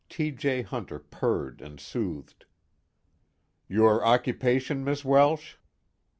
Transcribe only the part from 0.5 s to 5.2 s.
Hunter purred and soothed. "Your occupation, Miss